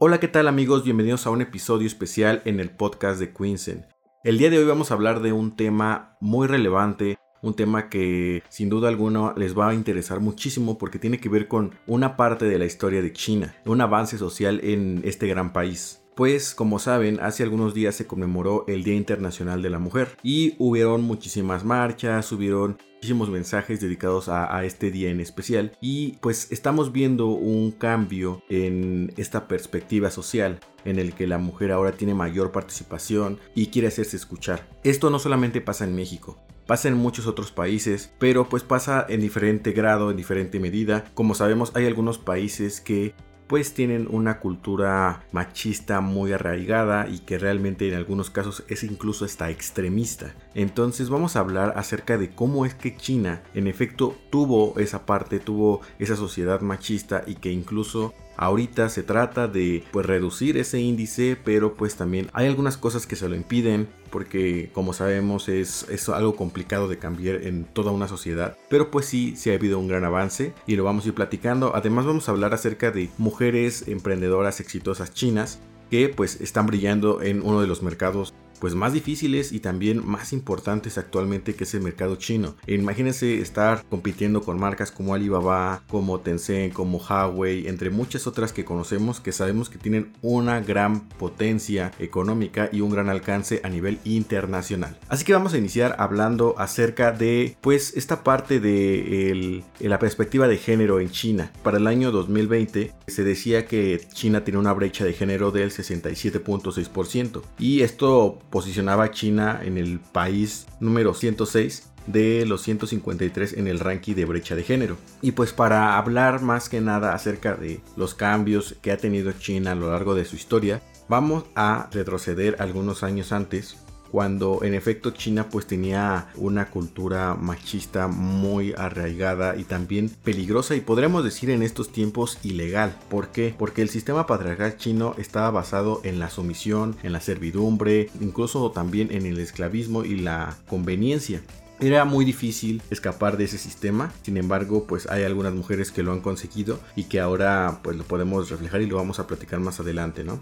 [0.00, 0.84] Hola, ¿qué tal amigos?
[0.84, 3.84] Bienvenidos a un episodio especial en el podcast de Quinsen.
[4.22, 8.44] El día de hoy vamos a hablar de un tema muy relevante, un tema que
[8.48, 12.44] sin duda alguna les va a interesar muchísimo porque tiene que ver con una parte
[12.44, 16.00] de la historia de China, un avance social en este gran país.
[16.14, 20.54] Pues como saben, hace algunos días se conmemoró el Día Internacional de la Mujer y
[20.58, 26.90] hubieron muchísimas marchas, hubieron muchísimos mensajes dedicados a, este día en especial y pues estamos
[26.92, 32.50] viendo un cambio en esta perspectiva social en el que la mujer ahora tiene mayor
[32.50, 34.66] participación y quiere hacerse escuchar.
[34.82, 39.20] Esto no solamente pasa en México, pasa en muchos otros países, pero pues pasa en
[39.20, 41.04] diferente grado, en diferente medida.
[41.14, 43.14] Como sabemos, hay algunos países que
[43.48, 49.24] pues tienen una cultura machista muy arraigada y que realmente en algunos casos es incluso
[49.24, 50.34] hasta extremista.
[50.54, 55.40] Entonces vamos a hablar acerca de cómo es que China en efecto tuvo esa parte,
[55.40, 61.36] tuvo esa sociedad machista y que incluso Ahorita se trata de pues reducir ese índice,
[61.44, 66.08] pero pues también hay algunas cosas que se lo impiden porque como sabemos es, es,
[66.08, 68.56] algo complicado de cambiar en toda una sociedad.
[68.70, 71.74] Pero pues sí, sí ha habido un gran avance y lo vamos a ir platicando.
[71.74, 75.58] Además vamos a hablar acerca de mujeres emprendedoras exitosas chinas
[75.90, 80.32] que pues están brillando en uno de los mercados pues más difíciles y también más
[80.32, 82.56] importantes actualmente que es el mercado chino.
[82.66, 88.64] Imagínense estar compitiendo con marcas como Alibaba, como Tencent, como Huawei, entre muchas otras que
[88.64, 93.98] conocemos que sabemos que tienen una gran potencia económica y un gran alcance a nivel
[94.04, 94.98] internacional.
[95.08, 100.56] Así que vamos a iniciar hablando acerca de pues esta parte de la perspectiva de
[100.56, 101.52] género en China.
[101.62, 107.42] Para el año 2020 se decía que China tiene una brecha de género del 67.6%
[107.58, 113.80] y esto posicionaba a China en el país número 106 de los 153 en el
[113.80, 114.96] ranking de brecha de género.
[115.20, 119.72] Y pues para hablar más que nada acerca de los cambios que ha tenido China
[119.72, 123.76] a lo largo de su historia, vamos a retroceder algunos años antes
[124.10, 130.80] cuando en efecto China pues tenía una cultura machista muy arraigada y también peligrosa y
[130.80, 132.96] podríamos decir en estos tiempos ilegal.
[133.08, 133.54] ¿Por qué?
[133.58, 139.12] Porque el sistema patriarcal chino estaba basado en la sumisión, en la servidumbre, incluso también
[139.12, 141.42] en el esclavismo y la conveniencia.
[141.80, 146.12] Era muy difícil escapar de ese sistema, sin embargo, pues hay algunas mujeres que lo
[146.12, 149.78] han conseguido y que ahora pues lo podemos reflejar y lo vamos a platicar más
[149.78, 150.40] adelante, ¿no?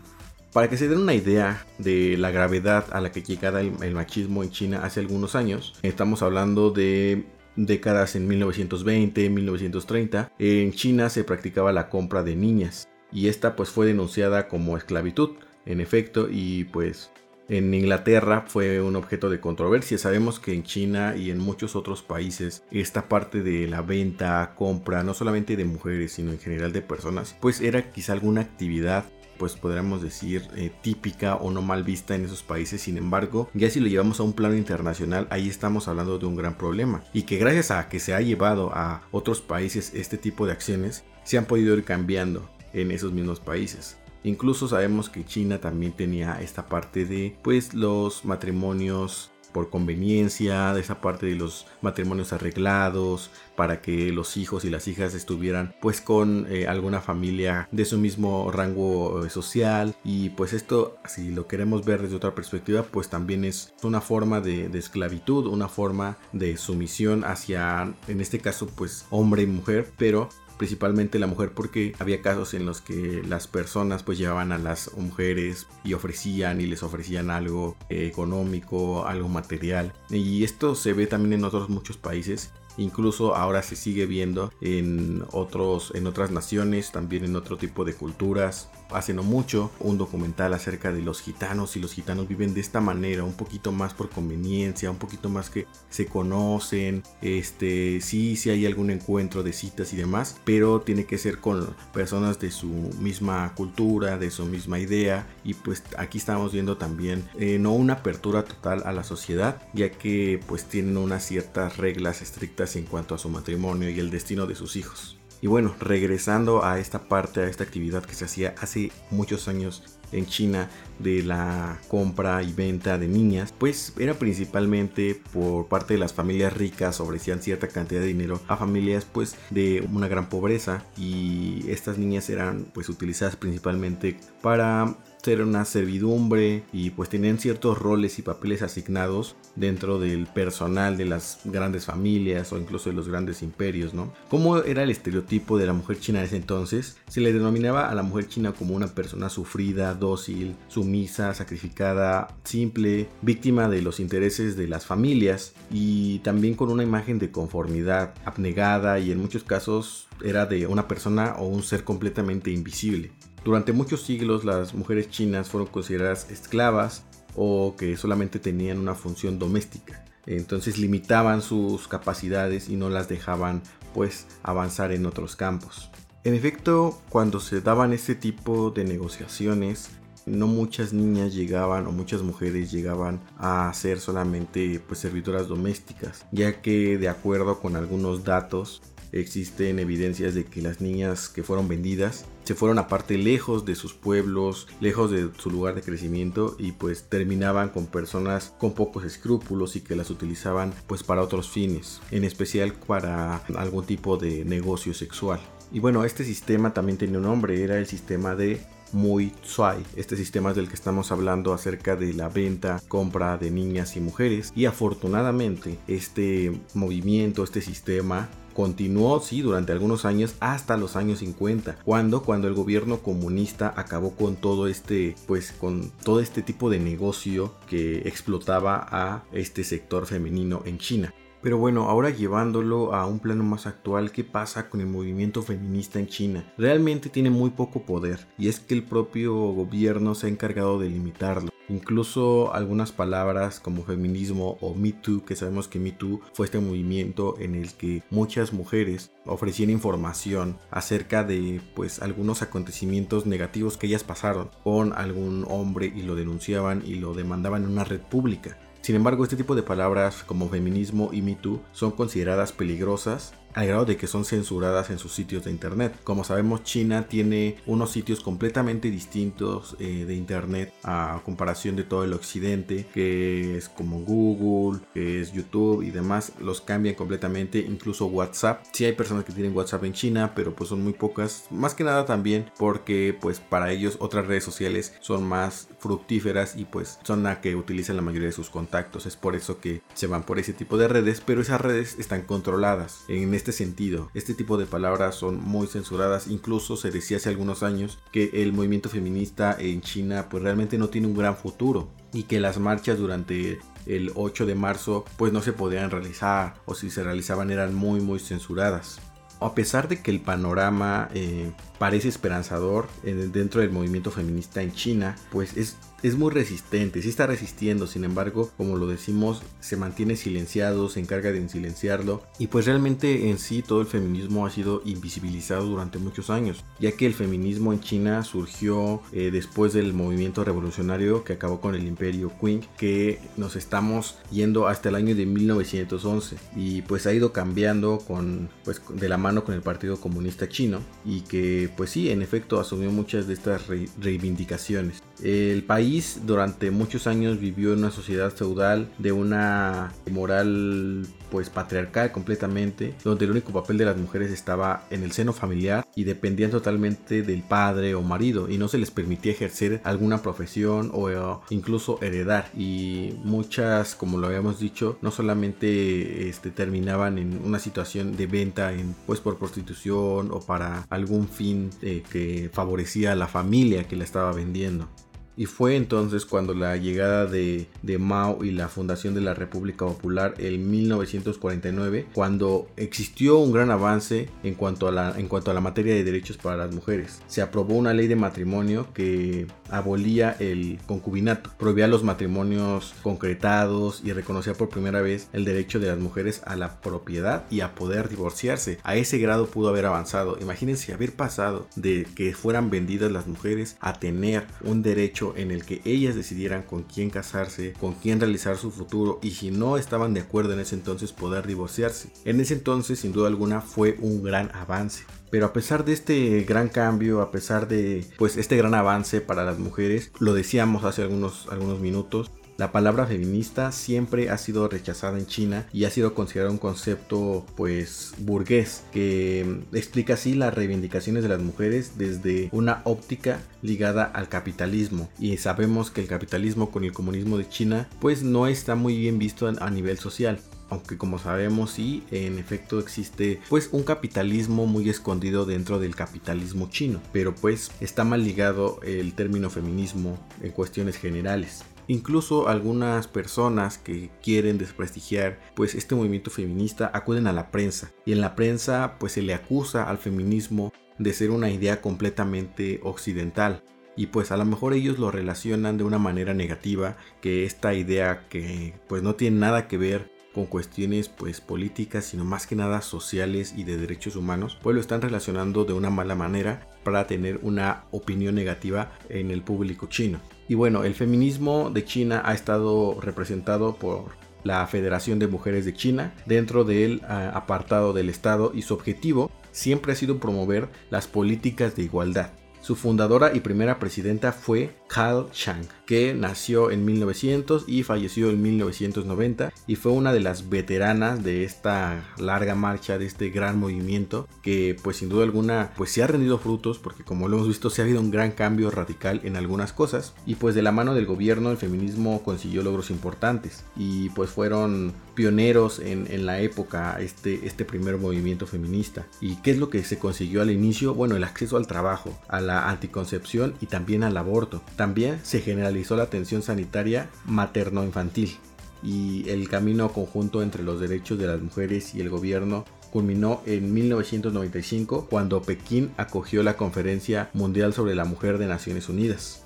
[0.56, 4.42] Para que se den una idea de la gravedad a la que llegaba el, machismo
[4.42, 11.24] en China hace algunos años, estamos hablando de décadas en 1920, 1930, en China se
[11.24, 15.32] practicaba la compra de niñas y esta pues fue denunciada como esclavitud,
[15.66, 17.10] en efecto, y pues
[17.50, 19.98] en Inglaterra fue un objeto de controversia.
[19.98, 25.02] Sabemos que en China y en muchos otros países esta parte de la venta, compra,
[25.02, 29.04] no solamente de mujeres, sino en general de personas, pues era quizá alguna actividad
[29.38, 32.80] pues podríamos decir eh, típica o no mal vista en esos países.
[32.80, 36.36] Sin embargo, ya si lo llevamos a un plano internacional, ahí estamos hablando de un
[36.36, 37.02] gran problema.
[37.12, 41.04] Y que gracias a que se ha llevado a otros países este tipo de acciones,
[41.24, 43.96] se han podido ir cambiando en esos mismos países.
[44.26, 50.82] Incluso sabemos que China también tenía esta parte de pues los matrimonios por conveniencia, de
[50.82, 56.02] esa parte de los matrimonios arreglados, para que los hijos y las hijas estuvieran pues
[56.02, 59.96] con eh, alguna familia de su mismo rango eh, social.
[60.04, 64.42] Y pues esto si lo queremos ver desde otra perspectiva pues también es una forma
[64.42, 69.90] de, de esclavitud, una forma de sumisión hacia en este caso pues hombre y mujer,
[69.96, 74.58] pero principalmente la mujer porque había casos en los que las personas pues llevaban a
[74.58, 81.06] las mujeres y ofrecían y les ofrecían algo económico, algo material y esto se ve
[81.06, 86.92] también en otros muchos países Incluso ahora se sigue viendo en, otros, en otras naciones,
[86.92, 88.68] también en otro tipo de culturas.
[88.90, 92.80] Hace no mucho un documental acerca de los gitanos y los gitanos viven de esta
[92.80, 98.50] manera, un poquito más por conveniencia, un poquito más que se conocen, este, sí, sí
[98.50, 102.68] hay algún encuentro de citas y demás, pero tiene que ser con personas de su
[103.00, 107.94] misma cultura, de su misma idea y pues aquí estamos viendo también eh, no una
[107.94, 113.14] apertura total a la sociedad, ya que pues tienen unas ciertas reglas estrictas en cuanto
[113.14, 115.16] a su matrimonio y el destino de sus hijos.
[115.46, 119.84] Y bueno, regresando a esta parte, a esta actividad que se hacía hace muchos años
[120.10, 126.00] en China de la compra y venta de niñas, pues era principalmente por parte de
[126.00, 130.84] las familias ricas ofrecían cierta cantidad de dinero a familias pues de una gran pobreza
[130.96, 134.96] y estas niñas eran pues utilizadas principalmente para
[135.28, 141.06] era una servidumbre y pues tenían ciertos roles y papeles asignados dentro del personal de
[141.06, 144.12] las grandes familias o incluso de los grandes imperios, ¿no?
[144.28, 146.96] ¿Cómo era el estereotipo de la mujer china en ese entonces?
[147.08, 153.08] Se le denominaba a la mujer china como una persona sufrida, dócil, sumisa, sacrificada, simple,
[153.22, 158.98] víctima de los intereses de las familias y también con una imagen de conformidad, abnegada
[158.98, 163.12] y en muchos casos era de una persona o un ser completamente invisible.
[163.44, 167.04] Durante muchos siglos las mujeres chinas fueron consideradas esclavas
[167.34, 170.04] o que solamente tenían una función doméstica.
[170.26, 173.62] Entonces limitaban sus capacidades y no las dejaban
[173.94, 175.90] pues avanzar en otros campos.
[176.24, 179.90] En efecto, cuando se daban este tipo de negociaciones,
[180.26, 186.60] no muchas niñas llegaban o muchas mujeres llegaban a ser solamente pues servidoras domésticas, ya
[186.60, 192.24] que de acuerdo con algunos datos existen evidencias de que las niñas que fueron vendidas
[192.44, 197.08] se fueron aparte lejos de sus pueblos, lejos de su lugar de crecimiento y pues
[197.08, 202.22] terminaban con personas con pocos escrúpulos y que las utilizaban pues para otros fines, en
[202.22, 205.40] especial para algún tipo de negocio sexual.
[205.72, 208.60] Y bueno, este sistema también tenía un nombre, era el sistema de
[208.92, 209.82] muy Tsuai.
[209.96, 214.00] Este sistema es del que estamos hablando acerca de la venta, compra de niñas y
[214.00, 214.52] mujeres.
[214.54, 221.76] Y afortunadamente este movimiento, este sistema continuó, sí, durante algunos años hasta los años 50,
[221.84, 226.80] cuando cuando el gobierno comunista acabó con todo este, pues con todo este tipo de
[226.80, 231.12] negocio que explotaba a este sector femenino en China.
[231.42, 235.98] Pero bueno, ahora llevándolo a un plano más actual, ¿qué pasa con el movimiento feminista
[235.98, 236.52] en China?
[236.56, 240.88] Realmente tiene muy poco poder y es que el propio gobierno se ha encargado de
[240.88, 241.50] limitarlo.
[241.68, 246.60] Incluso algunas palabras como feminismo o Me Too, que sabemos que Me Too fue este
[246.60, 253.88] movimiento en el que muchas mujeres ofrecían información acerca de pues algunos acontecimientos negativos que
[253.88, 258.58] ellas pasaron con algún hombre y lo denunciaban y lo demandaban en una red pública.
[258.86, 263.66] Sin embargo, este tipo de palabras como feminismo y Me Too son consideradas peligrosas al
[263.66, 265.98] grado de que son censuradas en sus sitios de internet.
[266.04, 272.04] Como sabemos, China tiene unos sitios completamente distintos eh, de internet a comparación de todo
[272.04, 278.06] el occidente, que es como Google, que es YouTube y demás, los cambian completamente, incluso
[278.06, 278.62] WhatsApp.
[278.72, 281.82] Sí hay personas que tienen WhatsApp en China, pero pues son muy pocas, más que
[281.82, 287.22] nada también porque pues para ellos otras redes sociales son más fructíferas y pues son
[287.22, 289.06] la que utilizan la mayoría de sus contactos.
[289.06, 292.22] Es por eso que se van por ese tipo de redes, pero esas redes están
[292.22, 293.04] controladas.
[293.08, 294.10] En este este sentido.
[294.12, 296.26] Este tipo de palabras son muy censuradas.
[296.26, 300.88] Incluso se decía hace algunos años que el movimiento feminista en China pues realmente no
[300.88, 305.42] tiene un gran futuro y que las marchas durante el 8 de marzo pues no
[305.42, 308.98] se podían realizar o si se realizaban eran muy muy censuradas.
[309.38, 314.72] A pesar de que el panorama eh, parece esperanzador eh, dentro del movimiento feminista en
[314.72, 319.76] China, pues es es muy resistente, sí está resistiendo, sin embargo, como lo decimos, se
[319.76, 324.50] mantiene silenciado, se encarga de silenciarlo y pues realmente en sí todo el feminismo ha
[324.50, 329.94] sido invisibilizado durante muchos años, ya que el feminismo en China surgió eh, después del
[329.94, 335.16] movimiento revolucionario que acabó con el imperio Qing, que nos estamos yendo hasta el año
[335.16, 340.00] de 1911 y pues ha ido cambiando con pues de la mano con el Partido
[340.00, 343.64] Comunista Chino y que pues sí, en efecto asumió muchas de estas
[343.98, 345.02] reivindicaciones.
[345.22, 352.12] El país durante muchos años vivió en una sociedad feudal de una moral pues patriarcal
[352.12, 356.50] completamente, donde el único papel de las mujeres estaba en el seno familiar y dependían
[356.50, 361.16] totalmente del padre o marido y no se les permitía ejercer alguna profesión o eh,
[361.50, 362.48] incluso heredar.
[362.56, 368.72] Y muchas como lo habíamos dicho no solamente este, terminaban en una situación de venta
[368.72, 373.96] en, pues por prostitución o para algún fin eh, que favorecía a la familia que
[373.96, 374.88] la estaba vendiendo
[375.36, 377.66] y fue entonces cuando la llegada de,
[377.98, 384.28] Mao y la fundación de la República Popular en 1949, cuando existió un gran avance
[384.42, 387.20] en cuanto, a la, en cuanto a la materia de derechos para las mujeres.
[387.26, 394.12] Se aprobó una ley de matrimonio que abolía el concubinato, prohibía los matrimonios concretados y
[394.12, 398.08] reconocía por primera vez el derecho de las mujeres a la propiedad y a poder
[398.08, 398.78] divorciarse.
[398.84, 400.38] A ese grado pudo haber avanzado.
[400.40, 405.64] Imagínense haber pasado de que fueran vendidas las mujeres a tener un derecho en el
[405.64, 410.14] que ellas decidieran con quién casarse, con quién realizar su futuro y si no estaban
[410.14, 412.10] de acuerdo en ese entonces poder divorciarse.
[412.24, 415.04] En ese entonces sin duda alguna fue un gran avance.
[415.30, 419.44] Pero a pesar de este gran cambio, a pesar de pues este gran avance para
[419.44, 425.18] las mujeres, lo decíamos hace algunos, algunos minutos, La palabra feminista siempre ha sido rechazada
[425.18, 431.22] en China y ha sido considerado un concepto pues burgués que explica así las reivindicaciones
[431.22, 435.10] de las mujeres desde una óptica ligada al capitalismo.
[435.18, 439.18] Y sabemos que el capitalismo con el comunismo de China pues no está muy bien
[439.18, 440.40] visto a nivel social.
[440.70, 446.70] Aunque como sabemos sí, en efecto existe pues un capitalismo muy escondido dentro del capitalismo
[446.70, 451.62] chino, pero pues está mal ligado el término feminismo en cuestiones generales.
[451.88, 458.12] Incluso algunas personas que quieren desprestigiar pues este movimiento feminista acuden a la prensa y
[458.12, 463.62] en la prensa pues se le acusa al feminismo de ser una idea completamente occidental
[463.96, 468.28] y pues a lo mejor ellos lo relacionan de una manera negativa que esta idea
[468.28, 472.82] que pues no tiene nada que ver con cuestiones pues políticas, sino más que nada
[472.82, 477.40] sociales y de derechos humanos, pues lo están relacionando de una mala manera para tener
[477.42, 480.20] una opinión negativa en el público chino.
[480.48, 484.12] Y bueno, el feminismo de China ha estado representado por
[484.44, 489.30] la Federación de Mujeres de China dentro del ah, apartado del Estado y su objetivo
[489.50, 492.30] siempre ha sido promover las políticas de igualdad.
[492.66, 498.42] Su fundadora y primera presidenta fue Carl Chang, que nació en 1900 y falleció en
[498.42, 504.26] 1990 y fue una de las veteranas de esta larga marcha, de este gran movimiento
[504.42, 507.70] que pues sin duda alguna pues se ha rendido frutos porque como lo hemos visto
[507.70, 510.14] se ha habido un gran cambio radical en algunas cosas.
[510.26, 514.92] Y pues de la mano del gobierno el feminismo consiguió logros importantes y pues fueron
[515.16, 519.06] pioneros en, en la época este, este primer movimiento feminista.
[519.20, 520.94] ¿Y qué es lo que se consiguió al inicio?
[520.94, 524.62] Bueno, el acceso al trabajo, a la anticoncepción y también al aborto.
[524.76, 528.36] También se generalizó la atención sanitaria materno-infantil
[528.82, 533.74] y el camino conjunto entre los derechos de las mujeres y el gobierno culminó en
[533.74, 539.45] 1995 cuando Pekín acogió la Conferencia Mundial sobre la Mujer de Naciones Unidas.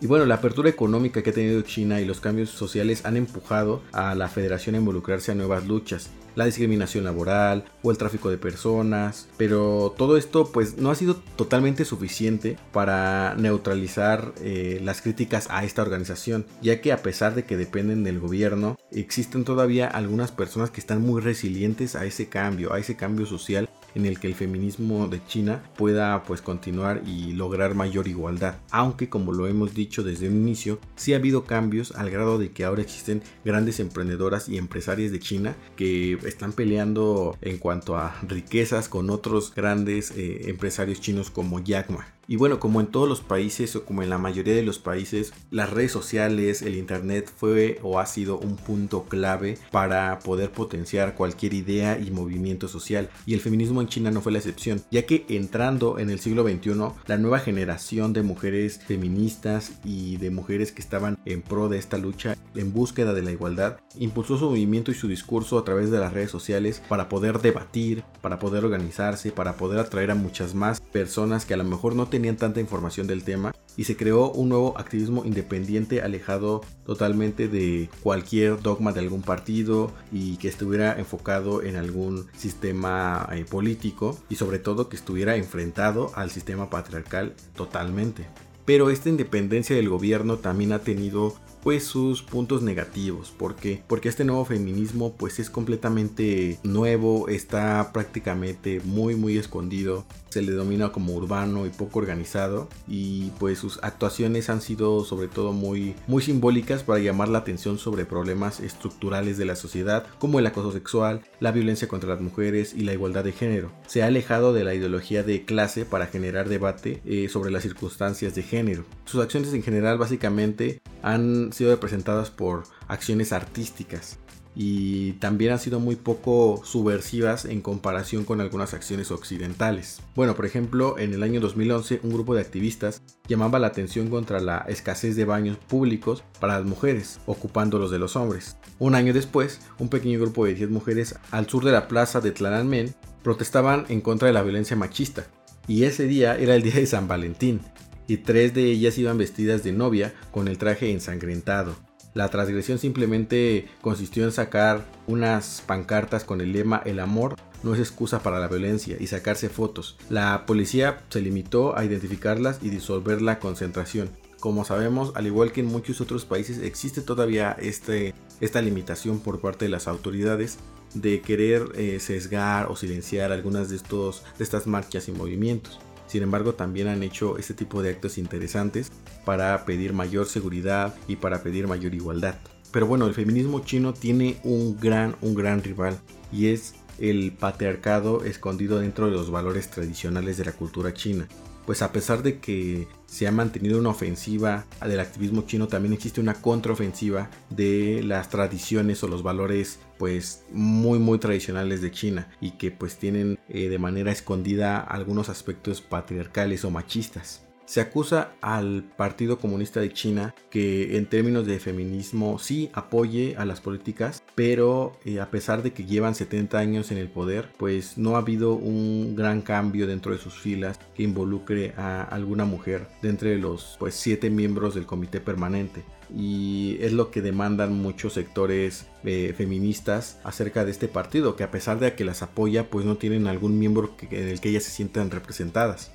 [0.00, 3.82] Y bueno, la apertura económica que ha tenido China y los cambios sociales han empujado
[3.90, 6.10] a la federación a involucrarse a nuevas luchas.
[6.36, 11.16] La discriminación laboral o el tráfico de personas, pero todo esto pues no ha sido
[11.16, 17.44] totalmente suficiente para neutralizar eh, las críticas a esta organización, ya que a pesar de
[17.44, 22.72] que dependen del gobierno, existen todavía algunas personas que están muy resilientes a ese cambio,
[22.72, 27.32] a ese cambio social en el que el feminismo de China pueda pues continuar y
[27.32, 28.56] lograr mayor igualdad.
[28.70, 32.52] Aunque como lo hemos dicho desde un inicio, sí ha habido cambios al grado de
[32.52, 38.14] que ahora existen grandes emprendedoras y empresarias de China que están peleando en cuanto a
[38.22, 42.17] riquezas con otros grandes eh, empresarios chinos como Jack Ma.
[42.30, 45.32] Y bueno, como en todos los países o como en la mayoría de los países,
[45.50, 51.14] las redes sociales, el Internet fue o ha sido un punto clave para poder potenciar
[51.14, 53.08] cualquier idea y movimiento social.
[53.24, 56.46] Y el feminismo en China no fue la excepción, ya que entrando en el siglo
[56.46, 61.78] XXI, la nueva generación de mujeres feministas y de mujeres que estaban en pro de
[61.78, 65.90] esta lucha en búsqueda de la igualdad, impulsó su movimiento y su discurso a través
[65.90, 70.54] de las redes sociales para poder debatir, para poder organizarse, para poder atraer a muchas
[70.54, 73.96] más personas que a lo mejor no tenían tenían tanta información del tema y se
[73.96, 80.48] creó un nuevo activismo independiente alejado totalmente de cualquier dogma de algún partido y que
[80.48, 86.70] estuviera enfocado en algún sistema eh, político y sobre todo que estuviera enfrentado al sistema
[86.70, 88.26] patriarcal totalmente.
[88.64, 93.30] Pero esta independencia del gobierno también ha tenido pues sus puntos negativos.
[93.30, 100.42] ¿Por Porque este nuevo feminismo pues es completamente nuevo, está prácticamente muy muy escondido se
[100.42, 105.52] le domina como urbano y poco organizado y pues sus actuaciones han sido sobre todo
[105.52, 110.46] muy, muy simbólicas para llamar la atención sobre problemas estructurales de la sociedad como el
[110.46, 113.72] acoso sexual, la violencia contra las mujeres y la igualdad de género.
[113.86, 118.34] Se ha alejado de la ideología de clase para generar debate eh, sobre las circunstancias
[118.34, 118.84] de género.
[119.04, 124.18] Sus acciones en general básicamente han sido representadas por acciones artísticas
[124.60, 130.00] y también han sido muy poco subversivas en comparación con algunas acciones occidentales.
[130.16, 134.40] Bueno, por ejemplo, en el año 2011 un grupo de activistas llamaba la atención contra
[134.40, 138.56] la escasez de baños públicos para las mujeres, ocupando los de los hombres.
[138.80, 142.32] Un año después, un pequeño grupo de 10 mujeres al sur de la plaza de
[142.32, 145.28] Tlananmen protestaban en contra de la violencia machista,
[145.68, 147.60] y ese día era el día de San Valentín,
[148.08, 151.76] y tres de ellas iban vestidas de novia con el traje ensangrentado.
[152.14, 157.80] La transgresión simplemente consistió en sacar unas pancartas con el lema El amor no es
[157.80, 159.96] excusa para la violencia y sacarse fotos.
[160.08, 164.10] La policía se limitó a identificarlas y disolver la concentración.
[164.40, 169.40] Como sabemos, al igual que en muchos otros países, existe todavía este, esta limitación por
[169.40, 170.58] parte de las autoridades
[170.94, 175.80] de querer eh, sesgar o silenciar algunas de, estos, de estas marchas y movimientos.
[176.08, 178.90] Sin embargo, también han hecho este tipo de actos interesantes
[179.24, 182.36] para pedir mayor seguridad y para pedir mayor igualdad.
[182.72, 185.98] Pero bueno, el feminismo chino tiene un gran, un gran rival
[186.32, 191.28] y es el patriarcado escondido dentro de los valores tradicionales de la cultura china
[191.68, 196.18] pues a pesar de que se ha mantenido una ofensiva del activismo chino, también existe
[196.18, 202.52] una contraofensiva de las tradiciones o los valores pues muy muy tradicionales de China y
[202.52, 207.47] que pues tienen eh, de manera escondida algunos aspectos patriarcales o machistas.
[207.68, 213.44] Se acusa al Partido Comunista de China que en términos de feminismo sí apoye a
[213.44, 217.98] las políticas, pero eh, a pesar de que llevan 70 años en el poder, pues
[217.98, 222.88] no ha habido un gran cambio dentro de sus filas que involucre a alguna mujer
[223.02, 225.84] de los pues siete miembros del comité permanente.
[226.08, 231.50] Y es lo que demandan muchos sectores eh, feministas acerca de este partido que a
[231.50, 234.70] pesar de que las apoya pues no tienen algún miembro en el que ellas se
[234.70, 235.92] sientan representadas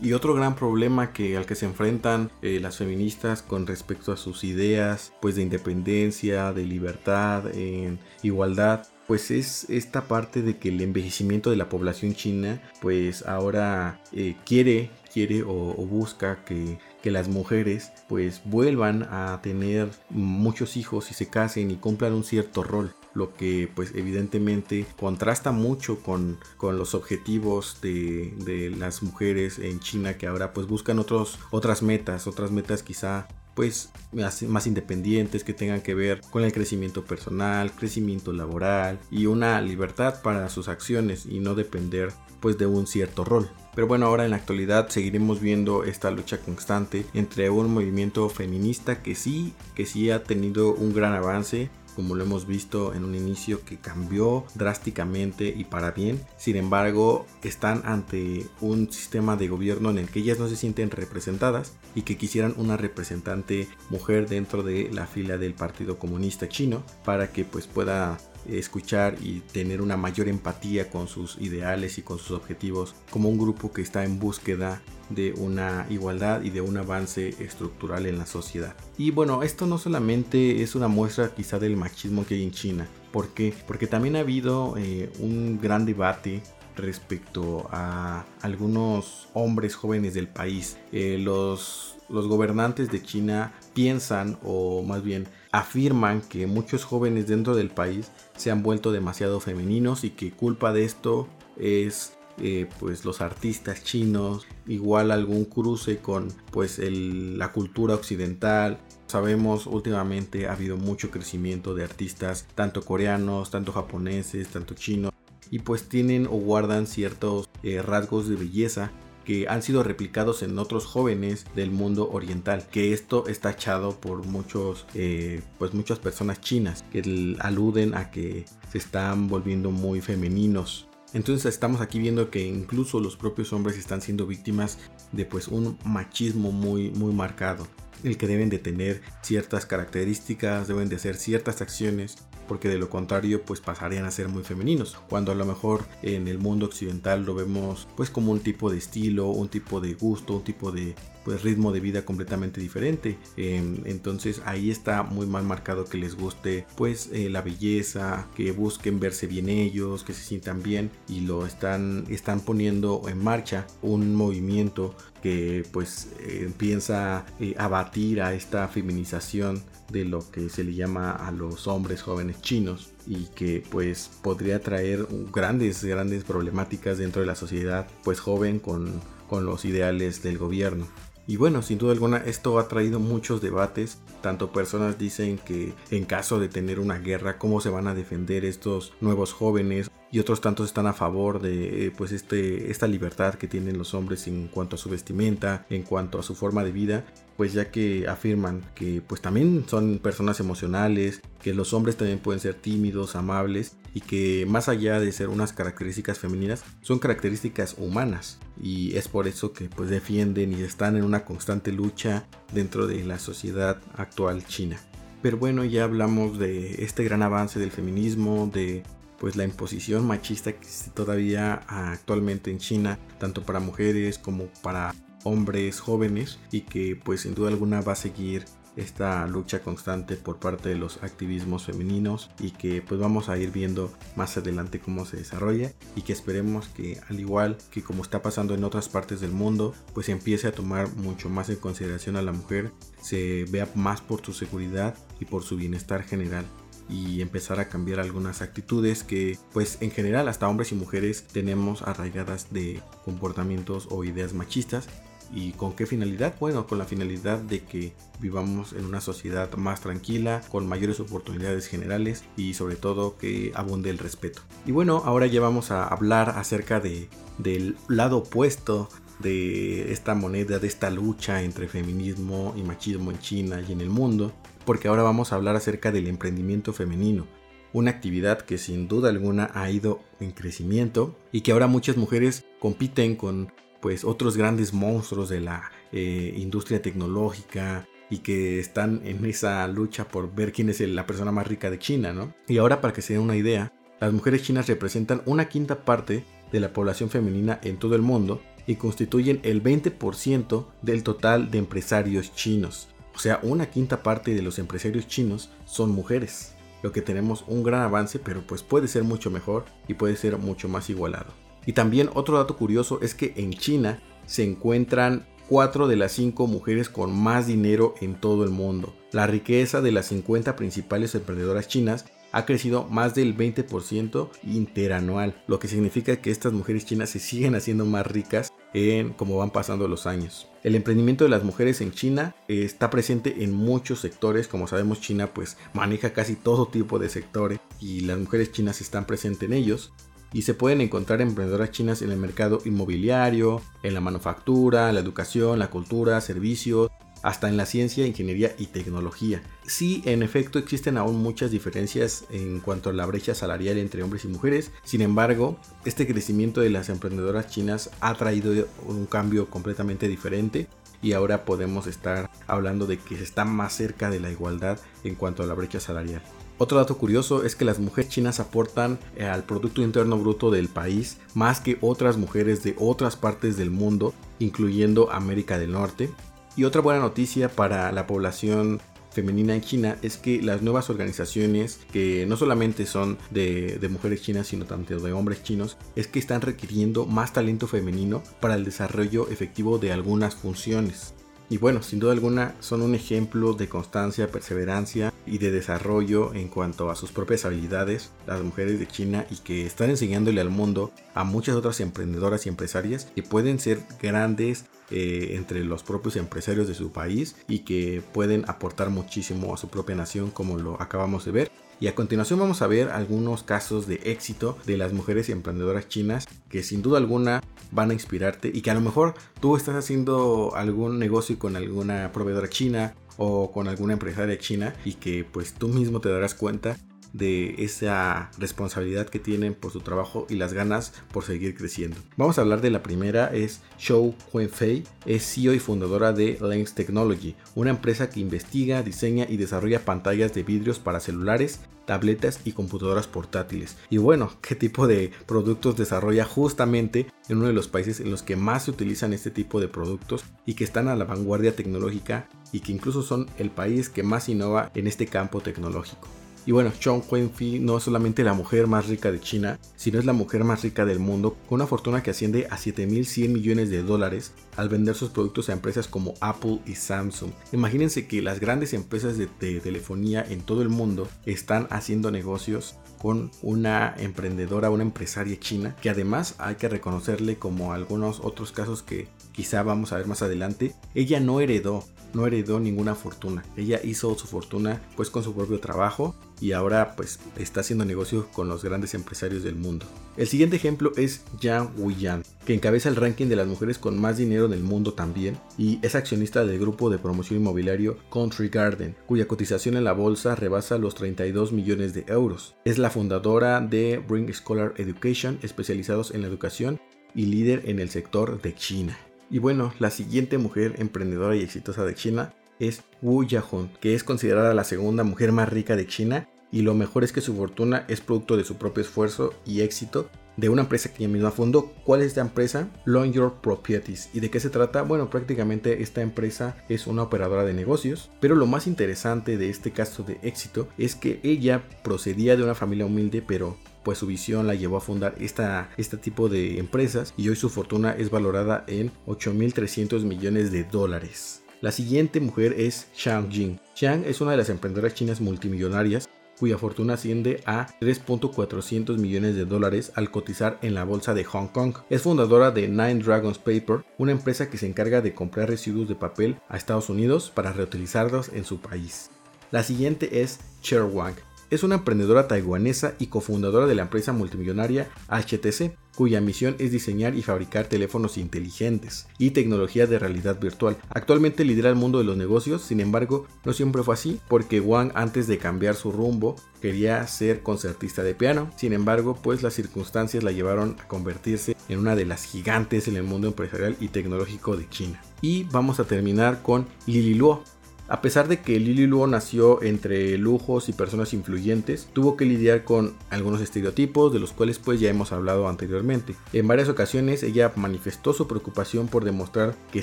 [0.00, 4.16] y otro gran problema que, al que se enfrentan eh, las feministas con respecto a
[4.16, 10.68] sus ideas pues de independencia, de libertad, en igualdad, pues es esta parte de que
[10.68, 17.10] el envejecimiento de la población china pues ahora eh, quiere quiere o, busca que, que,
[17.10, 22.62] las mujeres pues vuelvan a tener muchos hijos y se casen y cumplan un cierto
[22.62, 29.58] rol lo que pues evidentemente contrasta mucho con, con los objetivos de, de, las mujeres
[29.58, 35.42] en China que ahora pues buscan otros, otras metas, otras metas quizá pues más, independientes
[35.42, 40.68] que tengan que ver con el crecimiento personal, crecimiento laboral y una libertad para sus
[40.68, 43.48] acciones y no depender pues de un cierto rol.
[43.74, 49.02] Pero bueno, ahora en la actualidad seguiremos viendo esta lucha constante entre un movimiento feminista
[49.02, 53.14] que sí, que sí ha tenido un gran avance como lo hemos visto en un
[53.14, 56.20] inicio que cambió drásticamente y para bien.
[56.36, 60.90] Sin embargo, están ante un sistema de gobierno en el que ellas no se sienten
[60.90, 66.84] representadas y que quisieran una representante mujer dentro de la fila del Partido Comunista Chino
[67.04, 72.18] para que pues pueda escuchar y tener una mayor empatía con sus ideales y con
[72.18, 76.76] sus objetivos como un grupo que está en búsqueda de una igualdad y de un
[76.76, 78.74] avance estructural en la sociedad.
[78.98, 82.88] Y bueno, esto no solamente es una muestra quizá del machismo que hay en China.
[83.12, 83.54] ¿Por qué?
[83.66, 86.42] Porque también ha habido eh, un gran debate
[86.76, 90.76] respecto a algunos hombres jóvenes del país.
[90.92, 97.54] Eh, los, los gobernantes de China piensan o más bien afirman que muchos jóvenes dentro
[97.54, 103.04] del país se han vuelto demasiado femeninos y que culpa de esto es eh, pues
[103.04, 108.78] los artistas chinos, igual algún cruce con pues la cultura occidental.
[109.06, 115.12] Sabemos últimamente ha habido mucho crecimiento de artistas, tanto coreanos, tanto japoneses, tanto chinos,
[115.50, 118.90] y pues tienen o guardan ciertos eh, rasgos de belleza
[119.24, 124.24] que han sido replicados en otros jóvenes del mundo oriental que esto está echado por
[124.24, 130.86] muchos eh, pues muchas personas chinas que aluden a que se están volviendo muy femeninos
[131.12, 134.78] entonces estamos aquí viendo que incluso los propios hombres están siendo víctimas
[135.12, 137.66] de pues un machismo muy muy marcado
[138.04, 142.16] el que deben de tener ciertas características, deben de hacer ciertas acciones
[142.46, 146.28] porque de lo contrario pues pasarían a ser muy femeninos cuando a lo mejor en
[146.28, 150.34] el mundo occidental lo vemos pues como un tipo de estilo un tipo de gusto
[150.36, 150.94] un tipo de
[151.26, 153.18] pues ritmo de vida completamente diferente.
[153.36, 158.52] Em, entonces ahí está muy mal marcado que les guste pues eh, la belleza que
[158.52, 163.66] busquen verse bien ellos que se sientan bien y lo están están poniendo en marcha
[163.82, 170.64] un movimiento que pues empieza eh, a batir a esta feminización de lo que se
[170.64, 176.98] le llama a los hombres jóvenes chinos y que pues podría traer grandes grandes problemáticas
[176.98, 180.86] dentro de la sociedad pues joven con, con los ideales del gobierno
[181.28, 183.98] y bueno, sin duda alguna esto ha traído muchos debates.
[184.20, 188.44] Tanto personas dicen que en caso de tener una guerra, ¿cómo se van a defender
[188.44, 189.90] estos nuevos jóvenes?
[190.12, 194.28] Y otros tantos están a favor de pues este, esta libertad que tienen los hombres
[194.28, 197.04] en cuanto a su vestimenta, en cuanto a su forma de vida
[197.36, 202.40] pues ya que afirman que pues también son personas emocionales, que los hombres también pueden
[202.40, 208.38] ser tímidos, amables y que más allá de ser unas características femeninas, son características humanas
[208.60, 213.04] y es por eso que pues defienden y están en una constante lucha dentro de
[213.04, 214.78] la sociedad actual china.
[215.22, 218.82] Pero bueno, ya hablamos de este gran avance del feminismo, de
[219.18, 224.94] pues la imposición machista que existe todavía actualmente en China, tanto para mujeres como para
[225.26, 228.44] hombres jóvenes y que pues sin duda alguna va a seguir
[228.76, 233.50] esta lucha constante por parte de los activismos femeninos y que pues vamos a ir
[233.50, 238.22] viendo más adelante cómo se desarrolla y que esperemos que al igual que como está
[238.22, 242.22] pasando en otras partes del mundo pues empiece a tomar mucho más en consideración a
[242.22, 246.44] la mujer, se vea más por su seguridad y por su bienestar general
[246.88, 251.82] y empezar a cambiar algunas actitudes que pues en general hasta hombres y mujeres tenemos
[251.82, 254.88] arraigadas de comportamientos o ideas machistas
[255.32, 256.34] ¿Y con qué finalidad?
[256.38, 261.66] Bueno, con la finalidad de que vivamos en una sociedad más tranquila, con mayores oportunidades
[261.66, 264.42] generales y sobre todo que abunde el respeto.
[264.66, 267.08] Y bueno, ahora ya vamos a hablar acerca de,
[267.38, 273.62] del lado opuesto de esta moneda, de esta lucha entre feminismo y machismo en China
[273.66, 274.32] y en el mundo,
[274.64, 277.26] porque ahora vamos a hablar acerca del emprendimiento femenino,
[277.72, 282.44] una actividad que sin duda alguna ha ido en crecimiento y que ahora muchas mujeres
[282.60, 289.24] compiten con pues otros grandes monstruos de la eh, industria tecnológica y que están en
[289.24, 292.34] esa lucha por ver quién es la persona más rica de China, ¿no?
[292.48, 296.24] Y ahora para que se den una idea, las mujeres chinas representan una quinta parte
[296.52, 301.58] de la población femenina en todo el mundo y constituyen el 20% del total de
[301.58, 302.88] empresarios chinos.
[303.14, 306.54] O sea, una quinta parte de los empresarios chinos son mujeres.
[306.82, 310.36] Lo que tenemos un gran avance, pero pues puede ser mucho mejor y puede ser
[310.36, 311.45] mucho más igualado.
[311.66, 316.46] Y también otro dato curioso es que en China se encuentran 4 de las 5
[316.46, 318.94] mujeres con más dinero en todo el mundo.
[319.12, 325.58] La riqueza de las 50 principales emprendedoras chinas ha crecido más del 20% interanual, lo
[325.58, 329.88] que significa que estas mujeres chinas se siguen haciendo más ricas en cómo van pasando
[329.88, 330.48] los años.
[330.62, 335.32] El emprendimiento de las mujeres en China está presente en muchos sectores, como sabemos China
[335.32, 339.92] pues maneja casi todo tipo de sectores y las mujeres chinas están presentes en ellos
[340.36, 345.58] y se pueden encontrar emprendedoras chinas en el mercado inmobiliario, en la manufactura, la educación,
[345.58, 346.90] la cultura, servicios,
[347.22, 349.42] hasta en la ciencia, ingeniería y tecnología.
[349.66, 354.26] Sí, en efecto existen aún muchas diferencias en cuanto a la brecha salarial entre hombres
[354.26, 360.06] y mujeres, sin embargo, este crecimiento de las emprendedoras chinas ha traído un cambio completamente
[360.06, 360.66] diferente
[361.00, 365.14] y ahora podemos estar hablando de que se está más cerca de la igualdad en
[365.14, 366.20] cuanto a la brecha salarial.
[366.58, 370.68] Otro dato curioso es que las mujeres chinas aportan eh, al Producto Interno Bruto del
[370.68, 376.10] país más que otras mujeres de otras partes del mundo, incluyendo América del Norte.
[376.56, 378.80] Y otra buena noticia para la población
[379.16, 384.46] femenina en China es que las nuevas organizaciones, que no solamente son de, mujeres chinas,
[384.46, 389.28] sino también de hombres chinos, es que están requiriendo más talento femenino para el desarrollo
[389.28, 391.14] efectivo de algunas funciones.
[391.48, 396.48] Y bueno, sin duda alguna son un ejemplo de constancia, perseverancia y de desarrollo en
[396.48, 400.90] cuanto a sus propias habilidades, las mujeres de China, y que están enseñándole al mundo
[401.14, 406.66] a muchas otras emprendedoras y empresarias que pueden ser grandes eh, entre los propios empresarios
[406.68, 411.24] de su país y que pueden aportar muchísimo a su propia nación como lo acabamos
[411.24, 411.50] de ver.
[411.78, 416.26] Y a continuación vamos a ver algunos casos de éxito de las mujeres emprendedoras chinas
[416.48, 420.54] que sin duda alguna van a inspirarte y que a lo mejor tú estás haciendo
[420.54, 425.68] algún negocio con alguna proveedora china o con alguna empresaria china y que pues tú
[425.68, 426.78] mismo te darás cuenta
[427.12, 431.96] de esa responsabilidad que tienen por su trabajo y las ganas por seguir creciendo.
[432.16, 436.74] Vamos a hablar de la primera, es Shou Huenfei, es CEO y fundadora de Lens
[436.74, 442.52] Technology, una empresa que investiga, diseña y desarrolla pantallas de vidrios para celulares, tabletas y
[442.52, 443.78] computadoras portátiles.
[443.88, 448.22] Y bueno, ¿qué tipo de productos desarrolla justamente en uno de los países en los
[448.22, 452.28] que más se utilizan este tipo de productos y que están a la vanguardia tecnológica
[452.52, 456.08] y que incluso son el país que más innova en este campo tecnológico?
[456.46, 460.04] Y bueno, Chong Wenfi no es solamente la mujer más rica de China, sino es
[460.04, 463.82] la mujer más rica del mundo, con una fortuna que asciende a 7.100 millones de
[463.82, 467.32] dólares al vender sus productos a empresas como Apple y Samsung.
[467.52, 472.76] Imagínense que las grandes empresas de, de telefonía en todo el mundo están haciendo negocios
[472.98, 478.84] con una emprendedora, una empresaria china, que además hay que reconocerle como algunos otros casos
[478.84, 481.84] que quizá vamos a ver más adelante, ella no heredó
[482.16, 483.44] no heredó ninguna fortuna.
[483.56, 488.26] Ella hizo su fortuna pues con su propio trabajo y ahora pues está haciendo negocios
[488.32, 489.86] con los grandes empresarios del mundo.
[490.16, 494.16] El siguiente ejemplo es Yang Wuyan, que encabeza el ranking de las mujeres con más
[494.16, 499.28] dinero del mundo también y es accionista del grupo de promoción inmobiliario Country Garden, cuya
[499.28, 502.56] cotización en la bolsa rebasa los 32 millones de euros.
[502.64, 506.80] Es la fundadora de Bring Scholar Education, especializados en la educación
[507.14, 508.96] y líder en el sector de China.
[509.30, 514.04] Y bueno, la siguiente mujer emprendedora y exitosa de China es Wu Yahun, que es
[514.04, 517.84] considerada la segunda mujer más rica de China y lo mejor es que su fortuna
[517.88, 521.72] es producto de su propio esfuerzo y éxito de una empresa que ella misma fundó.
[521.84, 522.68] ¿Cuál es esta empresa?
[522.84, 524.10] Long Your Properties.
[524.12, 524.82] ¿Y de qué se trata?
[524.82, 529.70] Bueno, prácticamente esta empresa es una operadora de negocios, pero lo más interesante de este
[529.72, 533.56] caso de éxito es que ella procedía de una familia humilde, pero
[533.86, 537.48] pues su visión la llevó a fundar esta, este tipo de empresas y hoy su
[537.48, 541.44] fortuna es valorada en 8.300 millones de dólares.
[541.60, 543.60] La siguiente mujer es Chang Jing.
[543.76, 549.44] Chang es una de las emprendedoras chinas multimillonarias cuya fortuna asciende a 3.400 millones de
[549.44, 551.76] dólares al cotizar en la bolsa de Hong Kong.
[551.88, 555.94] Es fundadora de Nine Dragons Paper, una empresa que se encarga de comprar residuos de
[555.94, 559.12] papel a Estados Unidos para reutilizarlos en su país.
[559.52, 561.14] La siguiente es Cher Wang.
[561.48, 567.14] Es una emprendedora taiwanesa y cofundadora de la empresa multimillonaria HTC, cuya misión es diseñar
[567.14, 570.76] y fabricar teléfonos inteligentes y tecnología de realidad virtual.
[570.90, 574.90] Actualmente lidera el mundo de los negocios, sin embargo, no siempre fue así, porque Wang
[574.94, 578.50] antes de cambiar su rumbo quería ser concertista de piano.
[578.56, 582.96] Sin embargo, pues las circunstancias la llevaron a convertirse en una de las gigantes en
[582.96, 585.00] el mundo empresarial y tecnológico de China.
[585.22, 587.42] Y vamos a terminar con Lili Luo,
[587.88, 592.64] a pesar de que Lily Luo nació entre lujos y personas influyentes, tuvo que lidiar
[592.64, 596.16] con algunos estereotipos de los cuales pues ya hemos hablado anteriormente.
[596.32, 599.82] En varias ocasiones ella manifestó su preocupación por demostrar que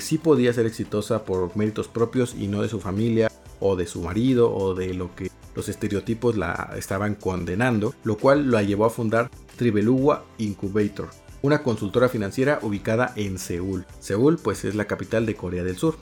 [0.00, 4.02] sí podía ser exitosa por méritos propios y no de su familia o de su
[4.02, 8.90] marido o de lo que los estereotipos la estaban condenando, lo cual la llevó a
[8.90, 11.08] fundar Tribelugua Incubator,
[11.42, 13.86] una consultora financiera ubicada en Seúl.
[14.00, 15.96] Seúl pues es la capital de Corea del Sur.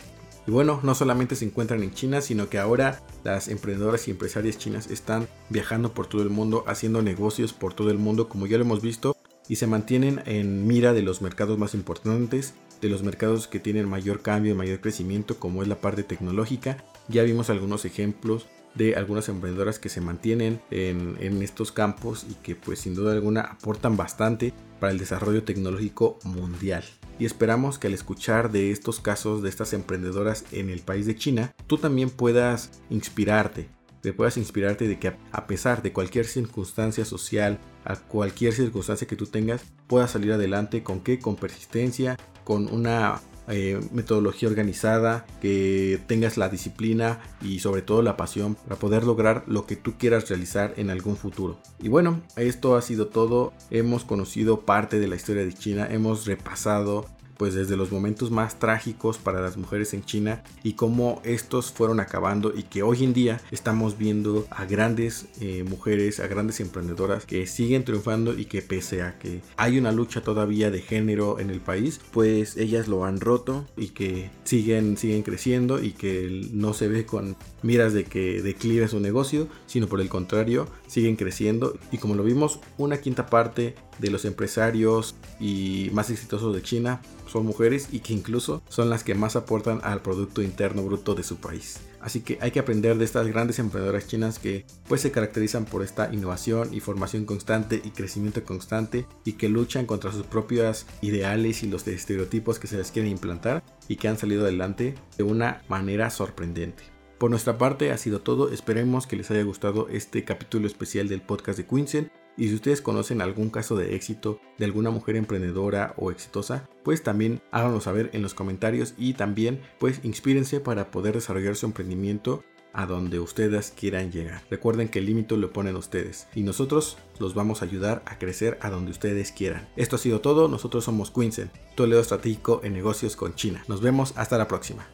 [0.47, 4.59] Y bueno, no solamente se encuentran en China, sino que ahora las emprendedoras y empresarias
[4.59, 8.59] chinas están viajando por todo el mundo, haciendo negocios por todo el mundo, como ya
[8.59, 9.17] lo hemos visto,
[9.49, 13.89] y se mantienen en mira de los mercados más importantes, de los mercados que tienen
[13.89, 16.85] mayor cambio y mayor crecimiento, como es la parte tecnológica.
[17.09, 22.35] Ya vimos algunos ejemplos de algunas emprendedoras que se mantienen en, en, estos campos y
[22.35, 26.83] que pues sin duda alguna aportan bastante para el desarrollo tecnológico mundial
[27.19, 31.17] y esperamos que al escuchar de estos casos de estas emprendedoras en el país de
[31.17, 33.69] China, tú también puedas inspirarte,
[34.01, 39.17] te puedas inspirarte de que a pesar de cualquier circunstancia social, a cualquier circunstancia que
[39.17, 46.01] tú tengas, puedas salir adelante con qué, con persistencia, con una eh, metodología organizada, que
[46.07, 50.29] tengas la disciplina y sobre todo la pasión para poder lograr lo que tú quieras
[50.29, 51.59] realizar en algún futuro.
[51.81, 53.53] Y bueno, esto ha sido todo.
[53.71, 57.07] Hemos conocido parte de la historia de China, hemos repasado
[57.43, 61.99] pues desde los momentos más trágicos para las mujeres en China y cómo estos fueron
[61.99, 67.27] acabando y que hoy en día estamos viendo a grandes eh, mujeres, a grandes emprendedoras
[67.27, 71.51] que siguen triunfando y que pese a que hay una lucha todavía de género en
[71.51, 76.75] el país, pues ellas lo han roto y que siguen, siguen creciendo y que no
[76.75, 81.79] se ve con miras de que declive su negocio, sino por el contrario, siguen creciendo
[81.91, 87.01] y como lo vimos, una quinta parte de los empresarios y más exitosos de China
[87.27, 91.23] son mujeres y que incluso son las que más aportan al Producto Interno Bruto de
[91.23, 91.81] su país.
[92.03, 95.83] Así que hay que aprender de estas grandes emprendedoras chinas que pues se caracterizan por
[95.83, 101.63] esta innovación y formación constante y crecimiento constante y que luchan contra sus propios ideales
[101.63, 105.63] y los estereotipos que se les quieren implantar y que han salido adelante de una
[105.69, 106.93] manera sorprendente.
[107.23, 111.23] Por nuestra parte ha sido todo, esperemos que les haya gustado este capítulo especial del
[111.23, 115.95] podcast de Quincy y si ustedes conocen algún caso de éxito de alguna mujer emprendedora
[115.97, 121.15] o exitosa, pues también háganlo saber en los comentarios y también pues inspírense para poder
[121.15, 124.43] desarrollar su emprendimiento a donde ustedes quieran llegar.
[124.51, 128.59] Recuerden que el límite lo ponen ustedes y nosotros los vamos a ayudar a crecer
[128.63, 129.69] a donde ustedes quieran.
[129.77, 133.63] Esto ha sido todo, nosotros somos Quinsen, tu leo estratégico en negocios con China.
[133.69, 134.89] Nos vemos hasta la próxima.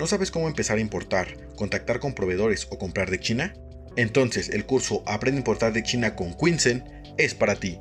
[0.00, 3.52] ¿No sabes cómo empezar a importar, contactar con proveedores o comprar de China?
[3.96, 6.82] Entonces el curso Aprende a importar de China con Quinsen
[7.18, 7.78] es para ti.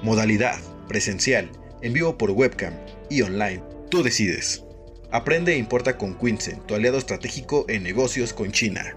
[0.00, 1.50] Modalidad, presencial,
[1.82, 2.72] en vivo por webcam
[3.10, 3.64] y online.
[3.90, 4.62] Tú decides.
[5.10, 8.96] Aprende e importa con Quinsen, tu aliado estratégico en negocios con China.